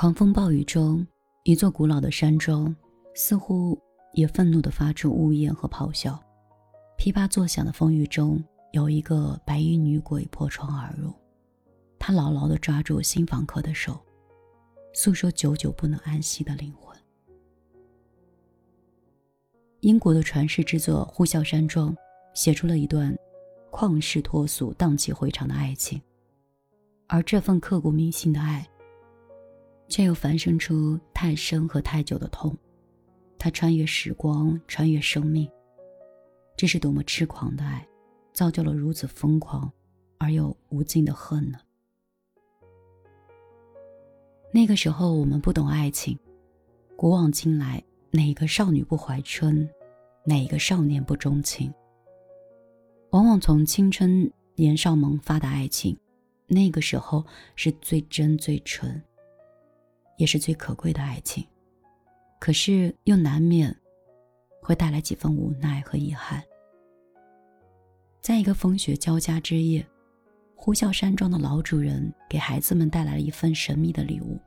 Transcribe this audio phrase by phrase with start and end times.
[0.00, 1.06] 狂风暴雨中，
[1.42, 2.74] 一座古老的山庄
[3.14, 3.78] 似乎
[4.14, 6.18] 也愤怒地发出呜咽和咆哮。
[6.96, 8.42] 噼啪作响的风雨中，
[8.72, 11.12] 有一个白衣女鬼破窗而入，
[11.98, 14.00] 她牢牢地抓住新房客的手，
[14.94, 16.98] 诉说久久不能安息的灵魂。
[19.80, 21.94] 英国的传世之作《呼啸山庄》
[22.32, 23.14] 写出了一段
[23.70, 26.00] 旷世脱俗、荡气回肠的爱情，
[27.06, 28.66] 而这份刻骨铭心的爱。
[29.90, 32.56] 却又繁生出太深和太久的痛，
[33.36, 35.50] 它穿越时光，穿越生命。
[36.56, 37.86] 这是多么痴狂的爱，
[38.32, 39.70] 造就了如此疯狂
[40.16, 41.58] 而又无尽的恨呢？
[44.52, 46.16] 那个时候我们不懂爱情，
[46.96, 49.68] 古往今来，哪一个少女不怀春，
[50.24, 51.72] 哪一个少年不钟情？
[53.10, 55.98] 往往从青春年少萌发的爱情，
[56.46, 57.24] 那个时候
[57.56, 59.02] 是最真最纯。
[60.20, 61.42] 也是最可贵的爱情，
[62.38, 63.74] 可是又难免
[64.60, 66.44] 会带来几分无奈和遗憾。
[68.20, 69.84] 在一个风雪交加之夜，
[70.54, 74.38] 呼啸山庄的老主人给孩子们带来了一份神秘的礼物。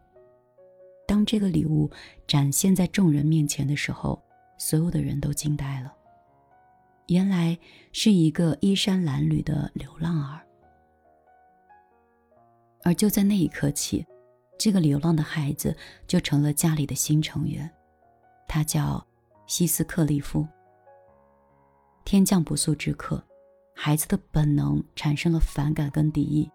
[1.07, 1.89] 当这个礼物
[2.27, 4.21] 展现在众人面前的时候，
[4.59, 5.91] 所有的人都惊呆了。
[7.07, 7.57] 原来
[7.91, 10.39] 是一个衣衫褴褛的流浪儿，
[12.83, 14.05] 而就在那一刻起。
[14.63, 15.75] 这个流浪的孩子
[16.07, 17.69] 就成了家里的新成员，
[18.47, 19.05] 他叫
[19.45, 20.47] 西斯克利夫。
[22.05, 23.21] 天降不速之客，
[23.75, 26.49] 孩子的本能产生了反感跟敌意，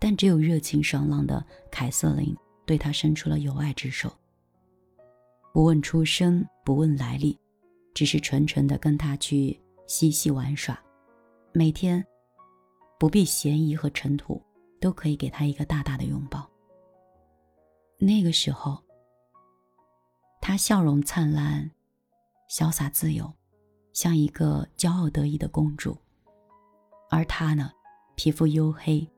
[0.00, 4.12] 但只有热情爽朗的凯瑟琳对他伸出了友爱之手。
[5.52, 7.38] 不问出身，不问来历，
[7.94, 10.76] 只是纯纯的跟他去嬉戏玩耍，
[11.52, 12.04] 每天
[12.98, 14.42] 不必嫌疑和尘土，
[14.80, 16.50] 都可以给他一个大大的拥抱。
[17.98, 18.82] 那个时候，
[20.40, 21.70] 她笑容灿烂，
[22.50, 23.32] 潇洒自由，
[23.92, 25.92] 像一个骄傲得意的公主；
[27.08, 27.72] 而他呢，
[28.14, 29.08] 皮肤黝黑，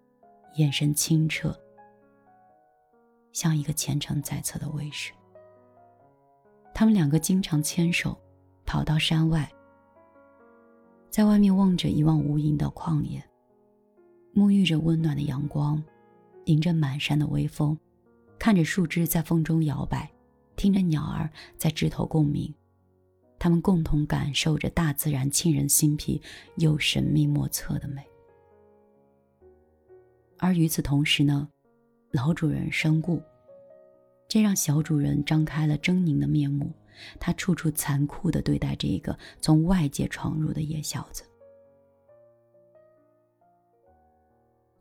[0.57, 1.59] 眼神清澈，
[3.33, 5.13] 像一个虔诚在侧的卫士。
[6.73, 8.17] 他们两个经常牵手，
[8.65, 9.51] 跑到山外，
[11.11, 13.25] 在外面望着一望无垠的旷野，
[14.35, 15.83] 沐浴着温暖的阳光，
[16.45, 17.77] 迎着满山的微风。
[18.39, 20.11] 看着树枝在风中摇摆，
[20.57, 22.53] 听着鸟儿在枝头共鸣，
[23.39, 26.21] 他们共同感受着大自然沁人心脾
[26.57, 28.05] 又神秘莫测的美。
[30.39, 31.49] 而与此同时呢，
[32.11, 33.23] 老主人身故，
[34.29, 36.71] 这让小主人张开了狰狞的面目，
[37.19, 41.25] 他处处残酷地对待这个从外界闯入的野小子。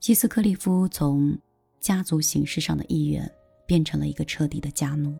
[0.01, 1.35] 希斯克利夫从
[1.79, 3.31] 家族形式上的一员。
[3.65, 5.17] 变成了一个彻底的家奴，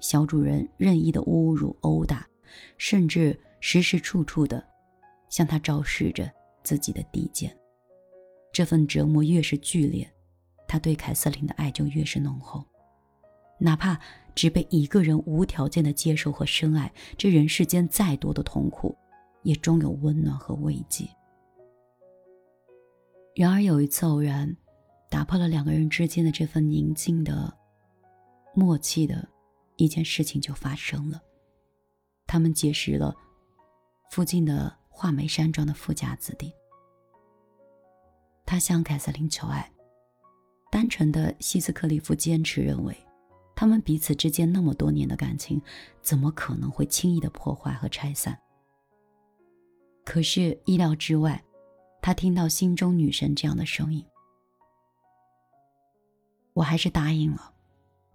[0.00, 2.26] 小主人任意的侮辱、殴打，
[2.78, 4.64] 甚至时时处处的
[5.28, 6.30] 向他昭示着
[6.62, 7.56] 自己的低贱。
[8.52, 10.08] 这份折磨越是剧烈，
[10.68, 12.64] 他对凯瑟琳的爱就越是浓厚。
[13.58, 13.98] 哪怕
[14.34, 18.96] 只被一个人无条件的接受和深爱，这人世间再多的痛苦，
[19.42, 21.08] 也终有温暖和慰藉。
[23.34, 24.56] 然而有一次偶然，
[25.10, 27.52] 打破了两个人之间的这份宁静的。
[28.54, 29.28] 默契的
[29.76, 31.20] 一件事情就发生了，
[32.26, 33.14] 他们结识了
[34.10, 36.52] 附近的画眉山庄的富家子弟。
[38.46, 39.70] 他向凯瑟琳求爱，
[40.70, 42.96] 单纯的希斯克利夫坚持认为，
[43.56, 45.60] 他们彼此之间那么多年的感情，
[46.02, 48.38] 怎么可能会轻易的破坏和拆散？
[50.04, 51.42] 可是意料之外，
[52.02, 54.04] 他听到心中女神这样的声音，
[56.52, 57.53] 我还是答应了。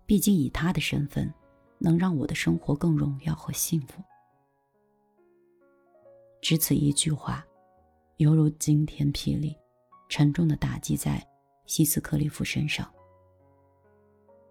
[0.09, 1.31] 毕竟，以他的身份，
[1.77, 4.03] 能让我的生活更荣耀和幸福。
[6.41, 7.45] 只此一句话，
[8.17, 9.55] 犹如惊天霹雳，
[10.09, 11.23] 沉重的打击在
[11.67, 12.91] 西斯克利夫身上。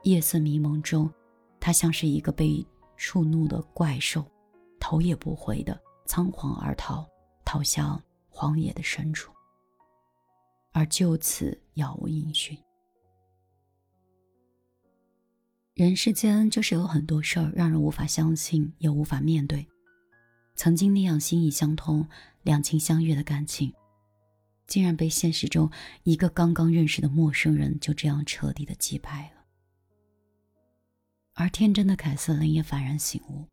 [0.05, 1.13] 夜色迷蒙中，
[1.59, 2.65] 他像是一个被
[2.97, 4.25] 触怒的怪兽，
[4.79, 7.05] 头也不回的仓皇而逃，
[7.45, 8.01] 逃向
[8.31, 9.33] 荒野的深处，
[10.71, 12.57] 而就此杳无音讯。
[15.79, 19.65] 人世间就是有很多事儿让人无法相信，也无法面对。
[20.57, 22.05] 曾经那样心意相通、
[22.43, 23.73] 两情相悦的感情，
[24.67, 25.71] 竟然被现实中
[26.03, 29.45] 一个刚刚认识的陌生人就这样彻底的击败了。
[31.35, 33.45] 而天真的凯瑟琳也幡然醒悟，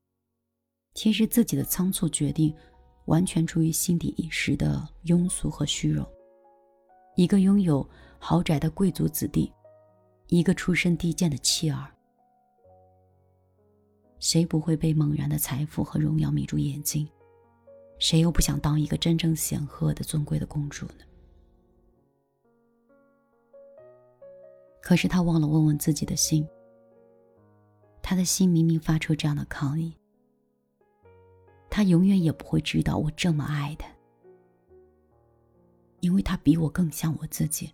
[0.95, 2.51] 其实自己的仓促决定，
[3.05, 6.03] 完全出于心底一时的庸俗和虚荣。
[7.15, 7.87] 一个拥有
[8.17, 9.53] 豪宅的贵族子弟，
[10.29, 11.91] 一个出身低贱的妻儿。
[14.25, 17.07] 谁不会被猛然的财富和荣耀迷住眼睛？
[17.99, 21.05] 谁又不想当一个真正显赫的尊贵的公主呢？
[24.81, 26.43] 可是他忘了问问自己的心，
[28.01, 29.95] 他的心明明发出这样的抗议。
[31.69, 33.87] 他永远也不会知道我这么爱他，
[35.99, 37.71] 因为他比我更像我自己。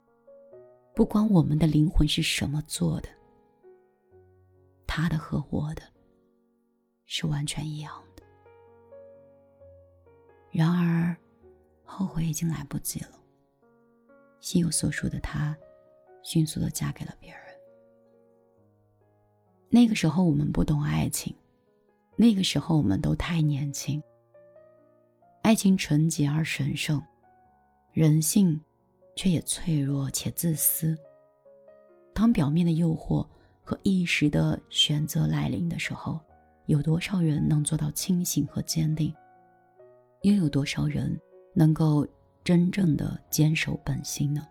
[0.94, 3.08] 不管我们的灵魂是什么做的，
[4.86, 5.82] 他的和我的
[7.14, 8.24] 是完全一样的。
[10.50, 11.14] 然而，
[11.84, 13.20] 后悔已经来不及了。
[14.40, 15.54] 心有所属的他，
[16.24, 17.42] 迅速的嫁给了别人。
[19.68, 21.36] 那个时候我们不懂爱情。
[22.16, 24.02] 那个时候我们都太年轻，
[25.42, 27.04] 爱情纯洁而神圣，
[27.92, 28.58] 人性
[29.18, 30.98] 却也脆弱且自私。
[32.14, 33.28] 当表面的诱惑
[33.62, 36.18] 和一时的选择来临的时候，
[36.68, 39.14] 有多少人能做到清醒和坚定？
[40.22, 41.20] 又有多少人
[41.54, 42.08] 能够
[42.44, 44.48] 真正的坚守本心呢？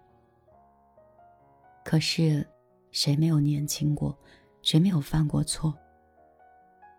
[1.85, 2.47] 可是，
[2.91, 4.17] 谁没有年轻过？
[4.63, 5.75] 谁没有犯过错？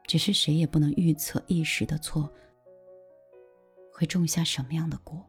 [0.08, 2.30] 只是谁也不能预测一时的错
[3.94, 5.24] 会种下什么样的果。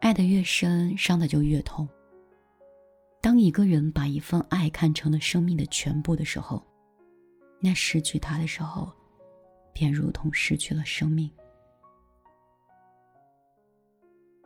[0.00, 1.88] 爱的越深，伤的就越痛。
[3.20, 6.62] 当一个人把一份爱看成了生命的全部的时候，
[7.60, 8.92] 那失去他的时候，
[9.72, 11.30] 便如同失去了生命。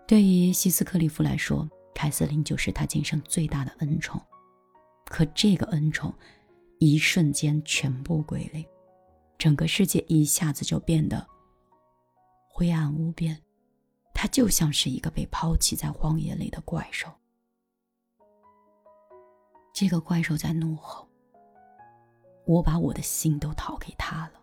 [0.07, 4.21] 对于希斯克利夫来说，凯瑟琳就是他今生最大的恩宠。
[5.07, 6.13] 可这个恩宠。
[6.85, 8.67] 一瞬间，全部归零，
[9.39, 11.25] 整个世界一下子就变得
[12.49, 13.41] 灰暗无边。
[14.13, 17.09] 他就像是一个被抛弃在荒野里的怪兽。
[19.73, 21.09] 这个怪兽在怒吼
[22.47, 24.41] ：“我把我的心都掏给他了，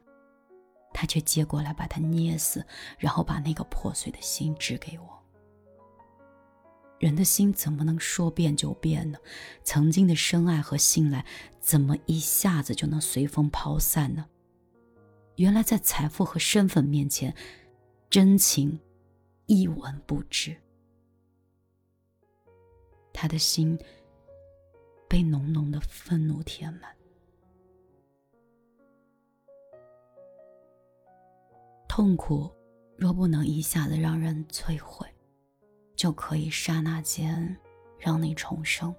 [0.94, 2.66] 他却接过来把它捏死，
[2.98, 5.08] 然后把那个破碎的心指给我。”
[7.00, 9.18] 人的心怎么能说变就变呢？
[9.64, 11.26] 曾经的深爱和信赖，
[11.62, 14.28] 怎么一下子就能随风抛散呢？
[15.36, 17.34] 原来在财富和身份面前，
[18.10, 18.78] 真情
[19.46, 20.58] 一文不值。
[23.14, 23.80] 他的心
[25.10, 26.96] 被浓浓的愤怒填满，
[31.88, 32.50] 痛苦
[32.96, 35.06] 若不能一下子让人摧毁。
[35.96, 37.60] 就可以刹那间
[37.98, 38.96] 让你重生。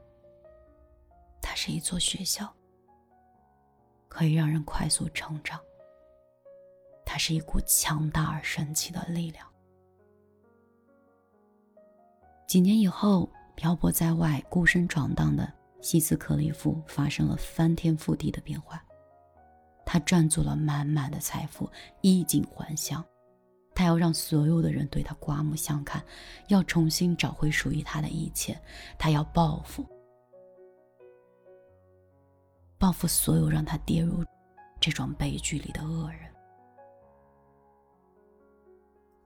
[1.40, 2.54] 它是一座学校，
[4.06, 5.58] 可以让人快速成长。
[7.06, 9.48] 它是一股强大而神奇的力量。
[12.46, 18.82] 几年以后，漂泊在外、孤身闯荡的西斯克利夫发生了翻天覆地的变化。
[19.86, 21.68] 他赚足了满满的财富，
[22.00, 23.04] 衣锦还乡。
[23.74, 26.04] 他要让所有的人对他刮目相看，
[26.48, 28.60] 要重新找回属于他的一切。
[28.98, 29.86] 他要报复，
[32.78, 34.22] 报复所有让他跌入
[34.78, 36.20] 这种悲剧里的恶人。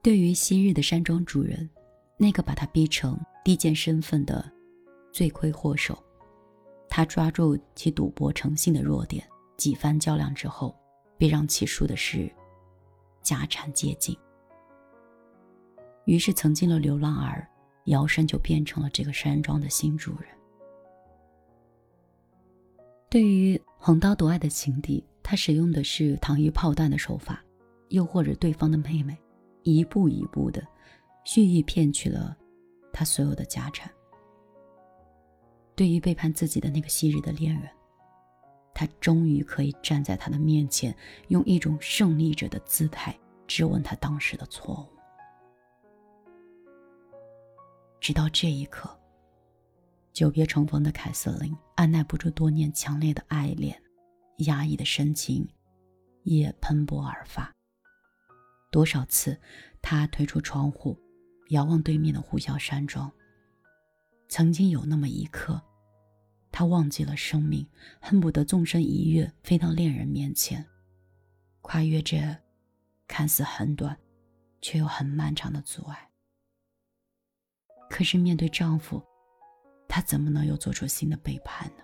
[0.01, 1.69] 对于昔日的山庄主人，
[2.17, 4.49] 那个把他逼成低贱身份的
[5.11, 6.01] 罪魁祸首，
[6.95, 10.73] 他抓住其赌博成性的弱点，几番较量之后，
[11.17, 12.31] 便让其输的是
[13.21, 14.17] 家产接近。
[16.05, 17.45] 于是，曾经的流浪儿
[17.87, 20.29] 摇身就变成了这个山庄的新主人。
[23.09, 27.43] 对于横刀夺爱的情敌，他使用的是糖衣炮弹的手法，
[27.89, 29.17] 诱惑着对方的妹妹，
[29.63, 30.65] 一步一步的
[31.25, 32.37] 蓄意骗取了
[32.93, 33.91] 他所有的家产。
[35.75, 37.69] 对于背叛自己的那个昔日的恋人，
[38.73, 40.95] 他终于可以站在他的面前，
[41.27, 44.87] 用一种胜利者的姿态质问他当时的错误。
[47.99, 48.89] 直到这一刻，
[50.13, 53.81] 久别重逢的凯瑟琳按耐不住多年强烈的爱恋，
[54.39, 55.45] 压抑的深情
[56.23, 57.53] 也喷薄而发。
[58.71, 59.37] 多少次，
[59.81, 60.97] 他推出窗户，
[61.49, 63.11] 遥望对面的呼啸山庄。
[64.27, 65.61] 曾经有那么一刻，
[66.51, 67.67] 他忘记了生命，
[68.01, 70.65] 恨不得纵身一跃，飞到恋人面前，
[71.61, 72.17] 跨越这
[73.07, 73.97] 看似很短，
[74.61, 76.09] 却又很漫长的阻碍。
[77.89, 79.01] 可是面对丈夫，
[79.87, 81.83] 她怎么能又做出新的背叛呢？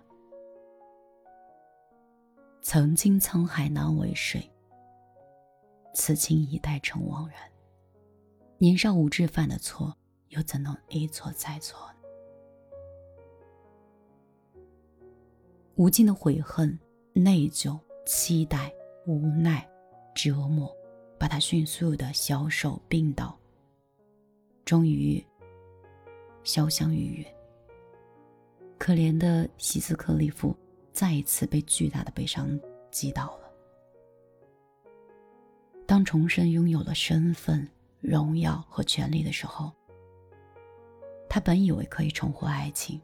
[2.62, 4.52] 曾经沧海难为水，
[5.94, 7.38] 此情一代成惘然。
[8.58, 9.96] 年少无知犯的错，
[10.30, 12.01] 又怎能一错再错呢？
[15.82, 16.78] 无尽的悔恨
[17.12, 18.72] 内疚、期待、
[19.08, 19.68] 无奈、
[20.14, 20.72] 折磨，
[21.18, 23.36] 把他迅速的消瘦病倒，
[24.64, 25.20] 终于
[26.44, 27.26] 潇湘玉殒。
[28.78, 30.56] 可怜的西斯克利夫
[30.94, 32.48] 再一次被巨大的悲伤
[32.92, 33.52] 击倒了。
[35.88, 37.68] 当重生拥有了身份、
[38.02, 39.74] 荣耀和权利的时候，
[41.28, 43.02] 他本以为可以重获爱情，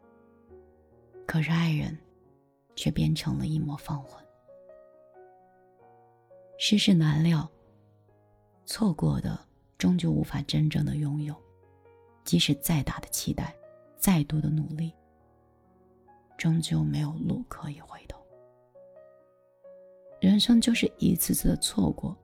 [1.26, 1.98] 可是爱人
[2.78, 4.24] 却变成了一抹芳魂。
[6.58, 7.50] 世事难料，
[8.66, 9.36] 错过的
[9.76, 11.34] 终究无法真正的拥有，
[12.22, 13.52] 即使再大的期待，
[13.96, 14.94] 再多的努力。
[16.36, 18.24] 终究没有路可以回头。
[20.20, 22.16] 人生就是一次次的错过，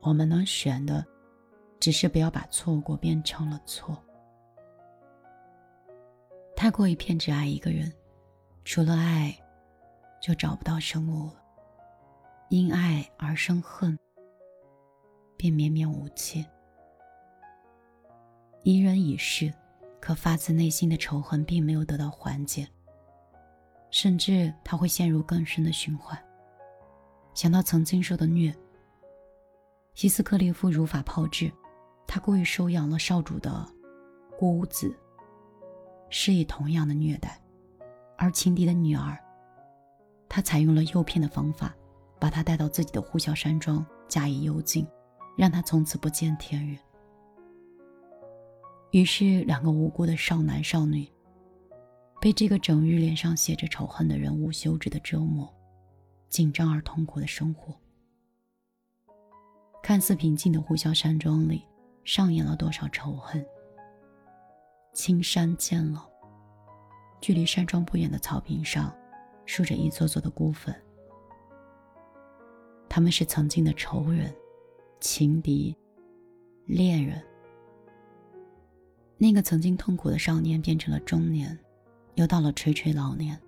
[0.00, 1.02] 我们能选的，
[1.78, 3.96] 只是不要把错过变成了错。
[6.54, 7.90] 太过于偏执爱一个人，
[8.62, 9.34] 除了爱，
[10.20, 11.42] 就找不到生物了。
[12.48, 13.98] 因爱而生恨，
[15.36, 16.44] 便绵绵无期。
[18.62, 19.52] 一人已逝，
[20.00, 22.68] 可发自内心的仇恨并没有得到缓解。
[23.90, 26.16] 甚至他会陷入更深的循环。
[27.34, 28.54] 想到曾经受的虐，
[29.94, 31.50] 希斯克利夫如法炮制，
[32.06, 33.66] 他故意收养了少主的
[34.38, 34.96] 孤子，
[36.08, 37.40] 施以同样的虐待。
[38.16, 39.18] 而情敌的女儿，
[40.30, 41.74] 他采用了诱骗的方法，
[42.20, 44.86] 把她带到自己的呼啸山庄加以幽禁，
[45.36, 46.78] 让她从此不见天日。
[48.92, 51.06] 于是，两个无辜的少男少女。
[52.20, 55.52] 被这个整日脸上写着仇恨的人无休止的折磨，
[56.28, 57.74] 紧张而痛苦的生活。
[59.82, 61.66] 看似平静的呼啸山庄里，
[62.04, 63.44] 上演了多少仇恨？
[64.92, 66.02] 青山渐老，
[67.20, 68.94] 距离山庄不远的草坪上，
[69.50, 70.72] 竖着一座座的孤坟。
[72.88, 74.32] 他们是曾经的仇人、
[75.00, 75.76] 情敌、
[76.66, 77.20] 恋人。
[79.18, 81.58] 那个曾经痛苦的少年变成了中年。
[82.14, 83.40] 又到了垂垂老年，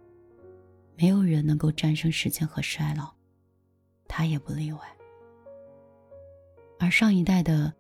[0.97, 3.12] 没有人能够战胜时间和衰老，
[4.09, 4.80] 他也不例外。
[6.78, 7.73] 而上一代的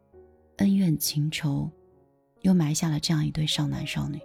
[0.58, 1.70] 恩怨情仇，
[2.42, 4.20] 又埋下了这样一对少男少女。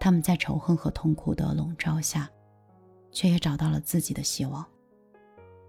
[0.00, 2.28] 他们在仇恨和痛苦的笼罩下，
[3.12, 4.64] 却也找到了自己的希望。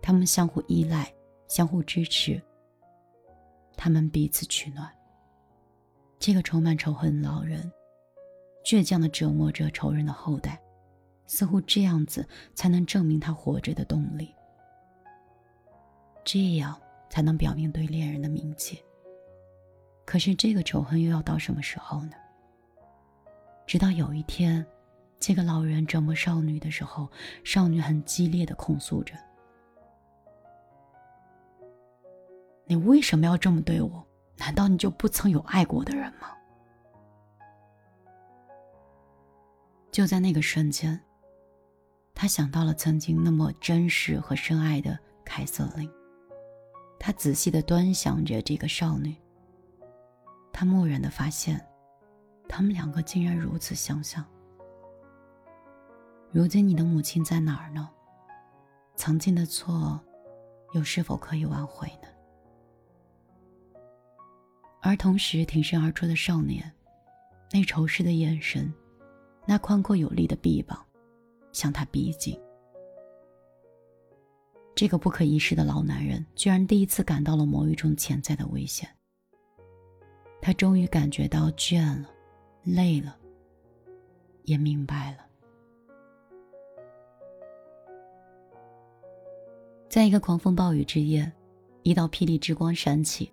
[0.02, 1.14] 他们相互依赖，
[1.48, 2.42] 相互支持，
[3.76, 4.90] 他们彼此取暖。
[6.20, 7.72] 这个充满仇恨的老人。
[8.64, 10.62] 倔强的折磨着仇人的后代，
[11.26, 14.36] 似乎这样子才能证明他活着的动力，
[16.24, 16.80] 这样
[17.10, 18.80] 才能表明对恋人的铭记。
[20.06, 22.12] 可是这个仇恨又要到什么时候呢？
[23.66, 24.64] 直到有一天，
[25.22, 27.08] 这个老人折磨少女的时候，
[27.44, 29.14] 少女很激烈的控诉着
[32.66, 34.04] ：“你为什么要这么对我？
[34.38, 36.32] 难道你就不曾有爱过的人吗？”
[39.92, 41.00] 就在那个瞬间，
[42.16, 45.88] 他想到了曾经那么真实和深爱的凯瑟琳。
[46.98, 49.16] 他仔细的端详着这个少女，
[50.52, 51.64] 他蓦然的发现，
[52.50, 54.26] 他们两个竟然如此相像。
[56.32, 57.90] 如今你的母亲在哪儿呢？
[58.96, 60.00] 曾经的错，
[60.74, 62.08] 又是否可以挽回呢？
[64.82, 66.72] 而同时挺身而出的少年，
[67.52, 68.74] 那仇视的眼神。
[69.46, 70.86] 那宽阔有力的臂膀，
[71.52, 72.40] 向他逼近。
[74.74, 78.88] 这个不可一世的老男人，居然第一次感到了某一种潜在的危险。
[80.40, 82.10] 他终于感觉到倦了，
[82.64, 83.18] 累了，
[84.44, 85.26] 也明白了。
[89.92, 91.30] 在一个狂风暴雨之夜，
[91.84, 93.30] 一道霹雳之光闪起，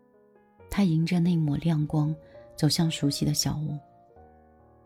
[0.69, 2.12] 他迎着那抹亮光，
[2.57, 3.79] 走向熟悉的小屋。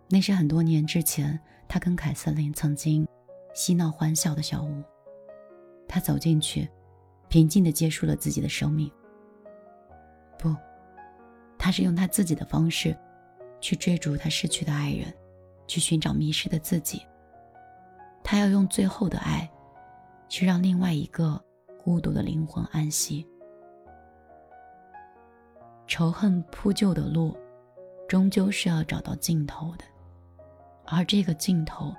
[0.07, 3.09] 那是很多年之前，他跟凯瑟琳曾经
[3.55, 4.83] 嬉闹欢笑的小屋。
[5.88, 6.69] 他走进去，
[7.29, 8.93] 平静地结束了自己的生命。
[10.38, 10.55] 不，
[11.59, 12.95] 他是用他自己的方式，
[13.62, 15.11] 去追逐他逝去的爱人，
[15.67, 17.00] 去寻找迷失的自己。
[18.23, 19.50] 他要用最后的爱，
[20.29, 21.43] 去让另外一个
[21.85, 23.27] 孤独的灵魂安息。
[25.87, 27.37] 仇恨铺就的路，
[28.09, 29.85] 终究是要找到尽头的。
[30.87, 31.95] 而这个尽头，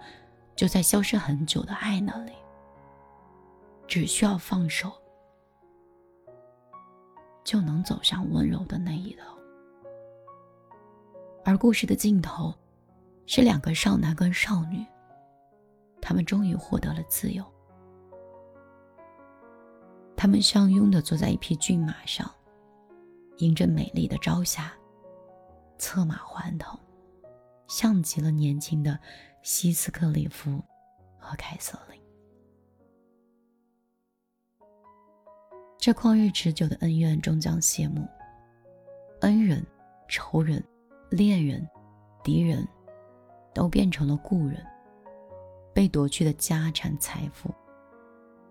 [0.56, 2.32] 就在消失很久的爱那里。
[3.86, 4.92] 只需要放手，
[7.44, 9.38] 就能走向温柔的那一头。
[11.46, 12.54] 而故事的尽头，
[13.26, 14.84] 是两个少男跟少女，
[16.02, 17.44] 他们终于获得了自由，
[20.24, 22.34] 他们相拥的坐在一匹骏马上，
[23.40, 24.72] 迎着美丽的朝霞，
[25.78, 26.80] 策马欢腾，
[27.68, 28.98] 像极了年轻的
[29.42, 30.64] 希斯克里夫
[31.20, 32.02] 和凯瑟琳。
[35.78, 38.08] 这旷日持久的恩怨终将谢幕，
[39.20, 39.62] 恩人、
[40.08, 40.64] 仇人、
[41.10, 41.68] 恋人、
[42.24, 42.66] 敌人，
[43.54, 44.66] 都变成了故人。
[45.74, 47.54] 被夺去的家产财富，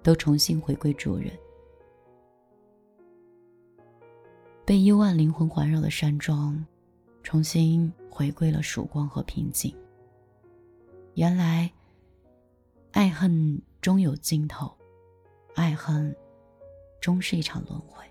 [0.03, 1.33] 都重新回归主人。
[4.65, 6.65] 被幽暗灵魂环绕的山庄，
[7.23, 9.75] 重新回归了曙光和平静。
[11.15, 11.71] 原来，
[12.93, 14.73] 爱恨终有尽头，
[15.55, 16.15] 爱恨。
[17.01, 18.05] 终是一场轮回。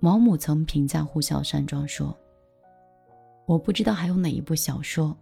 [0.00, 2.18] 毛姆曾评价《呼啸山庄》说
[3.46, 5.16] ：“我不知道还有哪一部小说，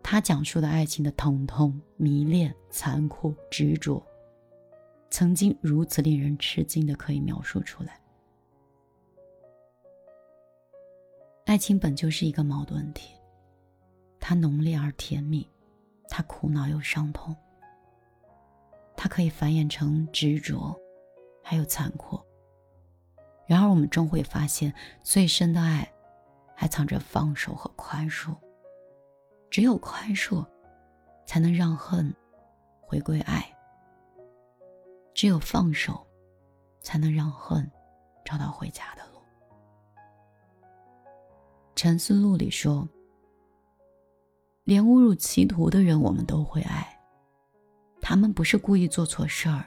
[0.00, 4.00] 他讲述的爱情的疼痛、迷恋、残酷、执着，
[5.10, 8.00] 曾经如此令人吃惊的可以描述出来。
[11.46, 13.14] 爱情本就是一个矛盾体，
[14.20, 15.48] 它浓烈而甜蜜，
[16.08, 17.34] 它苦恼又伤痛。”
[19.00, 20.76] 它可以繁衍成执着，
[21.42, 22.20] 还有残酷。
[23.46, 25.90] 然而，我们终会发现，最深的爱，
[26.54, 28.36] 还藏着放手和宽恕。
[29.48, 30.44] 只有宽恕，
[31.24, 32.12] 才能让恨
[32.80, 33.40] 回归爱；
[35.18, 36.06] 只有放手，
[36.80, 37.68] 才能让恨
[38.24, 39.20] 找到回家的路。
[41.74, 42.88] 沉思录里说
[44.62, 46.96] ：“连误入歧途的人，我们都会爱。”
[48.00, 49.66] 他们不是故意做错事儿，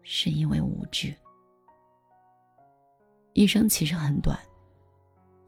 [0.00, 1.14] 是因为无知。
[3.34, 4.40] 一生其实很短，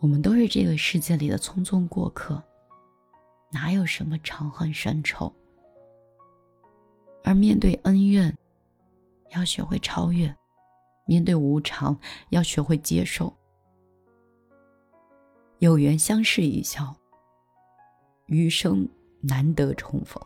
[0.00, 2.44] 我们都是这个世界里的匆匆过客，
[3.50, 5.34] 哪有什么长恨深仇？
[7.24, 8.36] 而面对恩怨，
[9.30, 10.28] 要学会超越；
[11.06, 11.98] 面对无常，
[12.30, 13.32] 要学会接受。
[15.58, 16.94] 有缘相视一笑，
[18.26, 18.88] 余生
[19.20, 20.20] 难得重逢。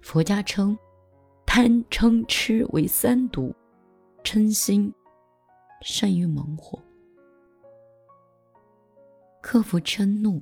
[0.00, 0.78] 佛家称
[1.44, 3.52] 贪嗔痴为三毒，
[4.22, 4.94] 嗔心
[5.82, 6.80] 胜于猛火。
[9.40, 10.40] 克服嗔怒，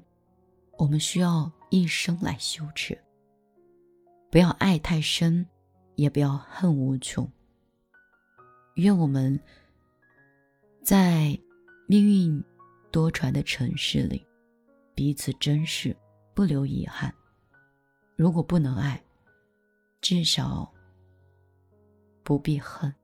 [0.85, 2.97] 我们需要一生来修持。
[4.31, 5.47] 不要爱太深，
[5.95, 7.27] 也不要恨无穷。
[8.75, 9.41] 愿我们
[10.83, 11.39] 在
[11.87, 12.45] 命运
[12.93, 14.27] 多舛的城市里，
[14.95, 15.97] 彼此珍视，
[16.35, 17.11] 不留遗憾。
[18.15, 19.03] 如果不能爱，
[20.03, 20.71] 至少
[22.23, 22.95] 不必恨。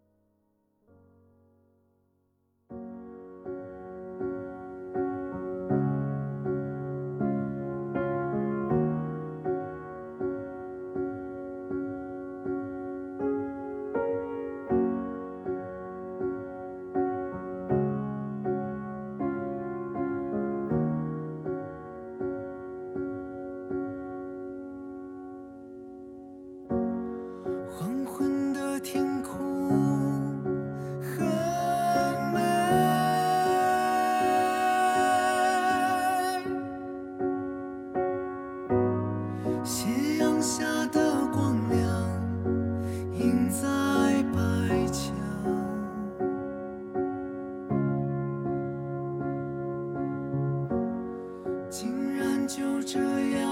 [52.57, 53.50] 就这样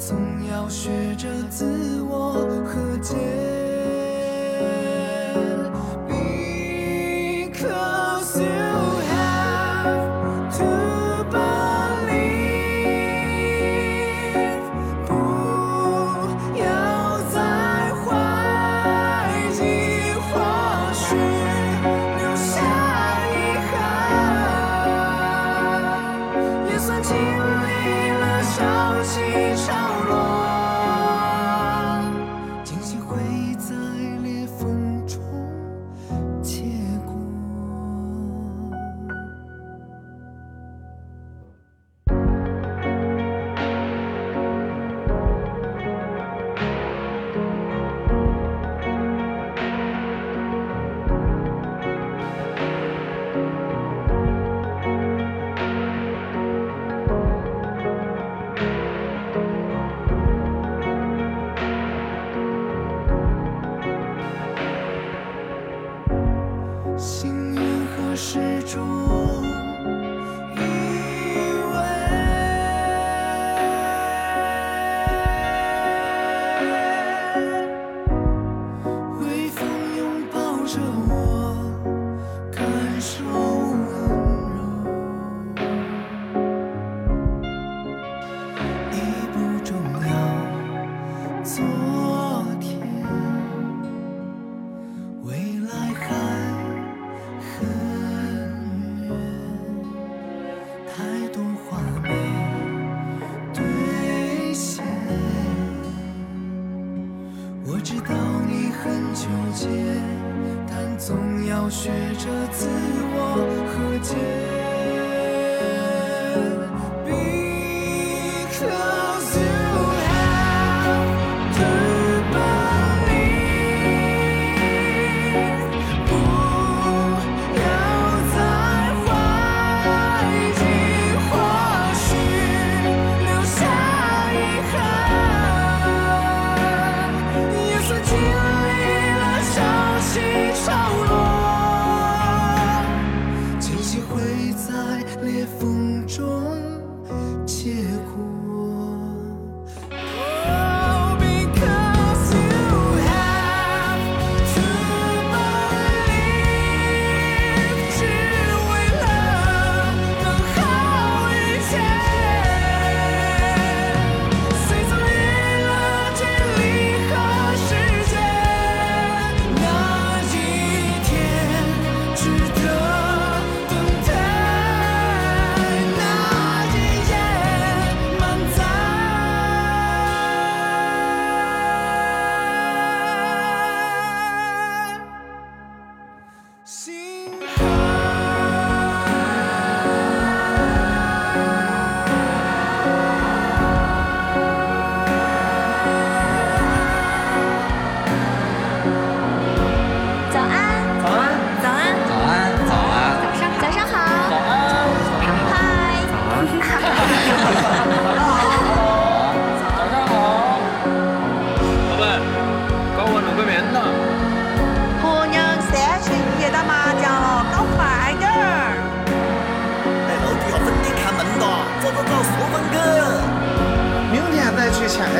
[0.00, 0.16] 总
[0.50, 2.32] 要学着自我
[2.64, 3.59] 和解。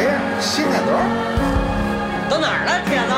[0.01, 0.09] 再去牵黑
[0.41, 0.93] 洗天兜。
[2.29, 3.13] 到哪儿了，铁子？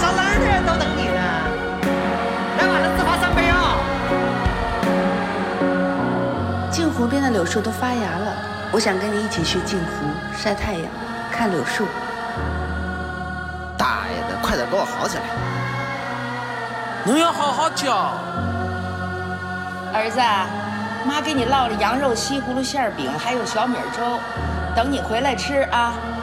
[0.00, 1.20] 上哪儿的人都等你呢。
[2.58, 3.54] 来晚了自罚三杯啊！
[6.70, 8.34] 镜湖边的柳树都发芽了，
[8.70, 10.06] 我想跟你一起去镜湖
[10.36, 10.84] 晒太阳，
[11.32, 11.86] 看柳树。
[13.78, 15.22] 大爷的，快点给我好起来！
[17.04, 18.12] 你要好好教。
[19.94, 20.20] 儿子，
[21.08, 24.18] 妈给你烙了羊肉西葫芦馅儿饼，还有小米粥，
[24.76, 26.15] 等你回来吃啊。